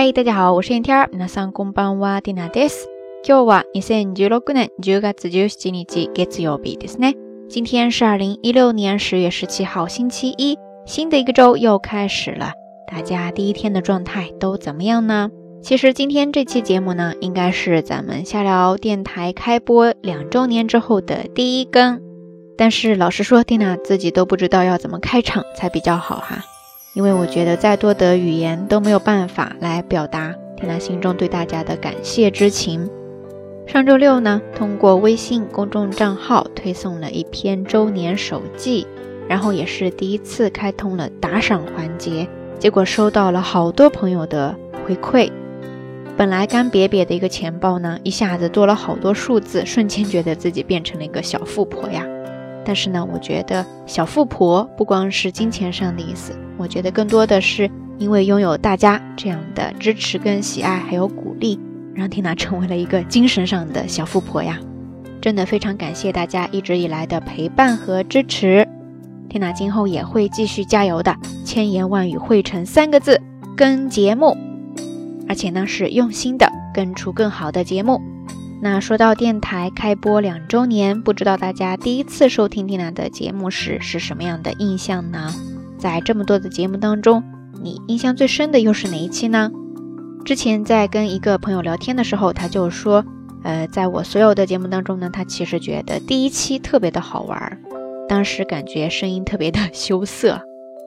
[0.00, 1.10] 嗨，大家好，我是燕天儿。
[1.10, 2.86] 皆さんこんばんは d i n です。
[3.24, 7.16] 今日は二千十六年十月十七日月曜日ですね。
[7.48, 10.56] 今天是二零一六年十月十七号星期一，
[10.86, 12.52] 新的一个周又开始了。
[12.86, 15.30] 大家第一天的状态都怎么样呢？
[15.64, 22.00] 其实今天这期节目呢，应该是咱们夏聊电台开播两周年之后的第一更。
[22.56, 26.44] 但是老实说蒂娜自己都不知道要怎么开场才比较好哈。
[26.98, 32.90] 因为我觉得再多的语言都没有办法来表达天南心中对大家的感谢之情。
[33.68, 38.84] 上周六呢，通过微信公众账号推送了一篇周年手记，
[39.28, 42.26] 然后也是第一次开通了打赏环节，
[42.58, 44.52] 结果收到了好多朋友的
[44.84, 45.30] 回馈。
[46.16, 52.04] 本来干瘪瘪的一个钱包呢，一下子多了好多数字，瞬间觉得自己变成了一个小富婆呀。
[52.64, 56.34] 但是呢，我觉得小富婆不光是金钱上的意思。
[56.58, 61.58] 我觉得更多的是因为拥有大家这样的支持跟喜爱，还有鼓励，
[61.94, 64.58] 让缇娜成为了一个精神上的小富婆呀！
[65.20, 68.66] 真的非常感谢大家一直以来的陪伴和支持，
[69.28, 71.16] 缇娜今后也会继续加油的。
[71.44, 73.20] 千言万语汇成三个字：
[73.56, 74.36] 跟节目，
[75.28, 78.00] 而且呢是用心的跟出更好的节目。
[78.60, 85.32] 那说到电台开播两周年，不知道大家第一次收听缇娜的节目时是什么样的印象呢？
[85.78, 87.22] 在这么多的节目当中，
[87.62, 89.50] 你印象最深的又是哪一期呢？
[90.24, 93.04] 之前在跟一个朋友聊天的时候，他就说，
[93.44, 97.58] 呃，在我所有的节目当中呢，他其实觉得第一期特别的好玩，
[98.08, 100.40] 当时感觉声音特别的羞涩，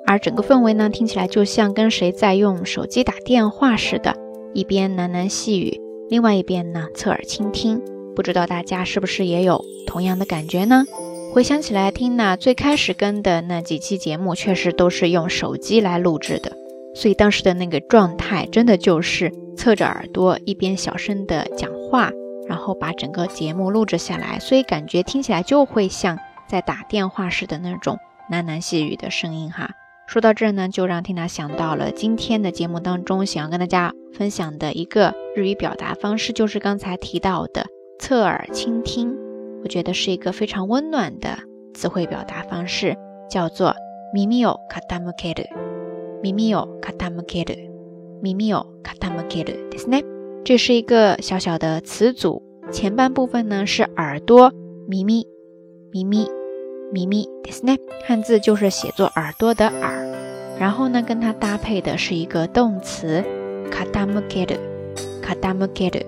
[0.05, 4.13] 而整个氛围呢，听起来就像跟谁在用手机打电话似的，
[4.53, 7.81] 一边喃喃细语，另外一边呢，侧耳倾听。
[8.13, 10.83] 不知道大家是不是也有同样的感觉呢？
[11.33, 16.51] 回想起来，缇娜最开始跟的那几期节目确实都是用手机来录制的，
[16.93, 22.11] 所以当时的那个状态真的就是侧着耳朵一边小声的讲话，
[22.49, 26.19] 然后把整个节目录制下来，所以感觉听起来就会像
[26.49, 27.97] 在打电话似的那种
[28.29, 29.71] 喃喃细语的声音哈。
[30.07, 37.67] 说到这呢，就让缇娜想到了今天的节目当中想要跟大家分享的一个日语表达方式，就是刚才提到的
[38.01, 39.20] 侧耳倾听。
[39.63, 41.37] 我觉得是一个非常温暖的
[41.73, 42.95] 词汇表达方式，
[43.29, 43.75] 叫做
[44.15, 45.45] “ミミ傾ける”。
[46.21, 47.69] ミミ傾ける。
[48.23, 50.03] ミミ傾けるですね。
[50.43, 54.51] 这是一个小小的词组，前半部分呢是耳朵
[54.89, 55.25] “ミミ
[55.93, 57.79] ”，“ミですね。
[58.05, 60.09] 汉字就是写作耳朵的“耳”，
[60.59, 63.23] 然后呢跟它搭配的是一个动词
[63.73, 63.87] “傾
[64.27, 64.57] ける
[65.25, 65.39] ”，“傾
[65.69, 66.03] ける”，“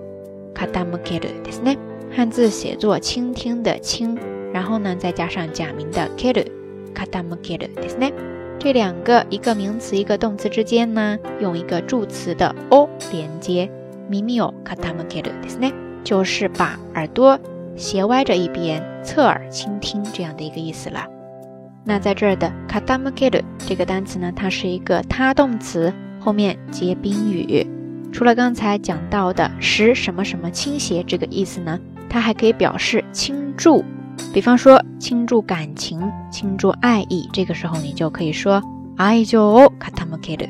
[0.56, 0.70] 傾
[1.04, 1.78] ける”ですね。
[2.16, 4.16] 汉字写作“倾听”的“倾”，
[4.54, 6.46] 然后呢，再加上假名的 k i d o
[6.94, 8.14] k a t a m k i t u ですね。
[8.60, 13.68] 这两个一个名词，一个动词之间呢，用一个助词的 “o” 连接
[14.12, 15.74] ，“mimi o kata m u k i t u ですね。
[16.04, 17.40] 就是把耳朵
[17.76, 21.08] 斜歪着一边，侧耳倾听这样的一个意思了。
[21.84, 27.66] 那在这儿的 “kata m u k i d u 这个单词呢，它是一个他动词，后面接宾语。
[28.12, 31.80] 除了刚才讲到的“使什么什么倾斜”这个意思呢？
[32.10, 33.84] 它还可以表示倾注，
[34.34, 38.62] 比方说倾注感情、倾注爱意，这个时候你就可以说
[38.98, 40.46] 爱酒卡塔穆 o 鲁，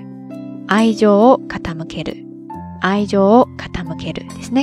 [0.67, 2.15] 爱酒卡塔 a 凯鲁，
[2.81, 4.61] 爱酒卡塔穆凯鲁，是呢。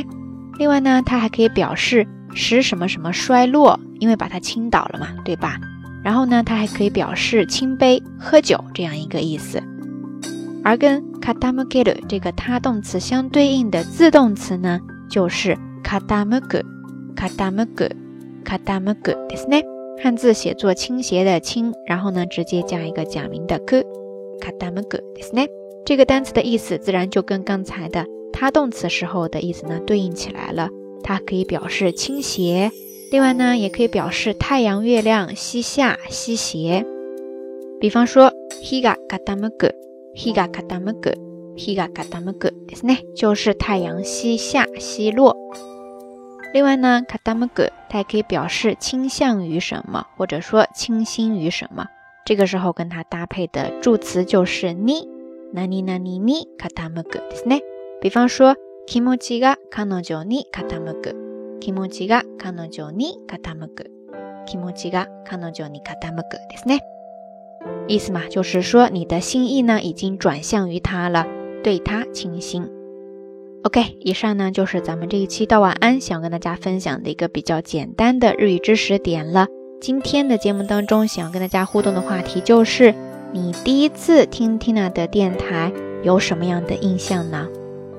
[0.59, 5.59] 另外呢，它还可以表示使什么什么衰落，因为把它倾倒了嘛，对吧？
[6.05, 9.63] 然后呢，它还可以表示倾杯喝酒这样一个意思。
[10.63, 16.65] 而跟 k a t a k e 凯鲁这个他动词相对应的自动词呢，就是 k a a t m 塔 k e
[17.15, 17.89] 卡达木格，
[18.45, 19.63] 卡达木格，对不对？
[20.03, 23.83] 汉字写作倾斜的倾，然后呢，直接加一个假名的 k
[24.41, 25.51] 卡达木格，对不对？
[25.85, 30.69] 这个单词的意思自然就跟刚才的它动词时候的意思呢对应起来了。
[31.03, 32.71] 它可以表示倾斜，
[33.11, 36.85] 另外呢，也可以表示太阳、月亮西下、西斜。
[37.81, 38.31] 比方说
[38.63, 39.69] ，higa 卡达 g 狗
[40.15, 41.11] ，higa 卡达 g 狗
[41.57, 42.97] ，higa 卡达木狗，对不对？
[43.17, 45.35] 就是太阳西下、西落。
[46.53, 51.87] 另外呢，傾向於什麼，或者說傾心於什麼，
[52.25, 55.09] 這個時候跟它搭配的助詞就是你，
[55.55, 57.61] なに a にに傾くですね。
[58.01, 58.57] 比方說，
[58.87, 63.87] 気持ちが彼 i に傾く，気持ちが彼女に傾く，
[64.47, 66.81] 気持ちが彼女に傾くですね。
[67.87, 71.27] 意思嘛，就是說你的心意呢已經轉向於他了，
[71.63, 72.73] 對他傾心。
[73.63, 79.47] OK，以上呢就是咱们这一期道晚安想跟大家分享的一个比较简单的日语知识点了。
[79.83, 82.95] 今天的节目当中，想要跟大家互动的话题就是，
[83.33, 85.71] 你第一次听 Tina 的电台
[86.03, 87.47] 有什么样的印象呢？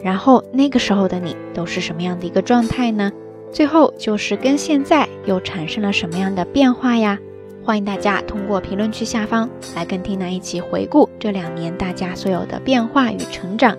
[0.03, 3.11] 然后那个时候的你都是什么样的一个状态呢？
[3.51, 7.19] 最后就是跟现在又产生了什么样的变化呀？
[7.63, 13.77] 欢迎大家通过评论区下方来跟 Tina 一起回顾这两年大家所有的变化与成长。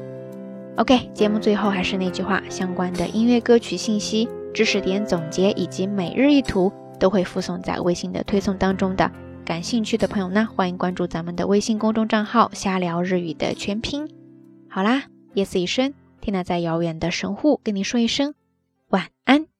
[0.77, 9.11] OK，节目最后还是那句话，相关的音乐歌曲信息、知识点总结以及每日一图都会附送在微信的推送当中的。
[9.45, 14.09] 感兴趣的朋友呢，欢迎关注咱们的微信公众账号“瞎聊日语”的全拼。
[14.71, 15.03] 好啦，
[15.35, 15.93] 夜色已深，
[16.23, 18.33] 听娜在遥远的神户跟你说一声
[18.89, 19.52] 晚安。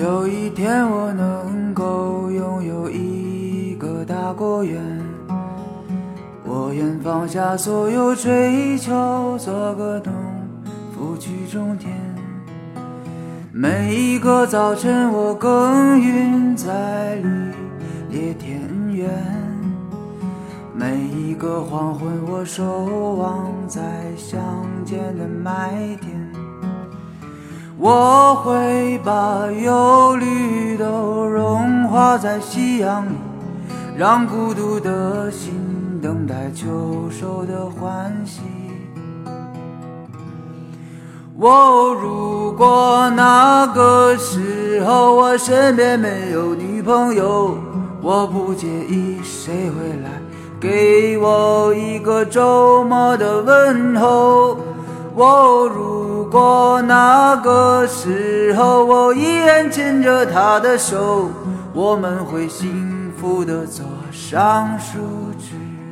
[0.00, 4.80] 有一天我能够拥有一个大果园，
[6.46, 10.14] 我愿放下所有追求，做个农
[10.94, 11.92] 夫去种田。
[13.52, 17.52] 每一个早晨我耕耘在绿
[18.08, 18.58] 野田
[18.90, 19.10] 园，
[20.74, 22.64] 每一个黄昏我守
[23.18, 23.82] 望在
[24.16, 24.40] 乡
[24.82, 26.29] 间的麦田。
[27.82, 33.08] 我会把忧虑都融化在夕阳里，
[33.96, 38.42] 让孤独的心等待秋收的欢喜。
[41.38, 47.56] 我如果那个时候我身边没有女朋友，
[48.02, 50.20] 我不介意谁会来
[50.60, 54.58] 给我一个周末的问候。
[55.14, 61.28] 我如果那个时候我依然牵着她的手，
[61.72, 64.98] 我们会幸福的坐上树
[65.38, 65.89] 枝。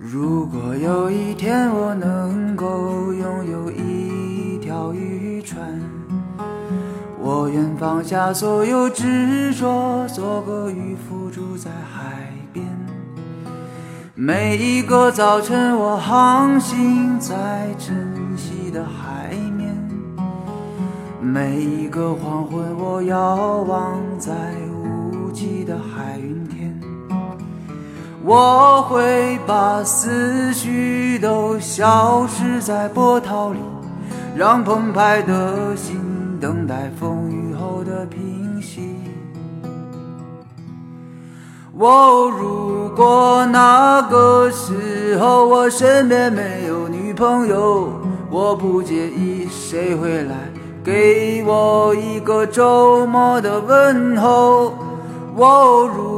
[0.00, 5.60] 如果有一天我能够拥有一条渔船，
[7.20, 12.64] 我愿放下所有执着，做个渔夫住在海边。
[14.14, 19.76] 每一个早晨我航行在晨曦的海面，
[21.20, 23.34] 每一个黄昏我遥
[23.66, 24.30] 望在
[24.72, 26.47] 无际的海云。
[28.24, 33.58] 我会把思绪都消失在波涛里，
[34.36, 35.96] 让澎湃的心
[36.40, 38.96] 等待风雨后的平息。
[41.72, 47.88] 我如果那个时候我身边没有女朋友，
[48.32, 50.34] 我不介意谁会来
[50.82, 54.74] 给我一个周末的问候。
[55.36, 56.17] 我。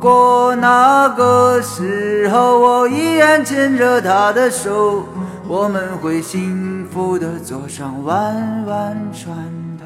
[0.00, 5.04] 过那个时候我依然牵着她的手，
[5.46, 9.36] 我们会幸福地坐上弯弯船
[9.78, 9.84] 头，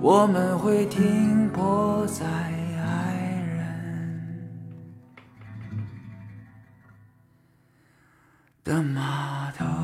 [0.00, 4.46] 我们会停泊在爱人。
[8.64, 9.79] 的码头。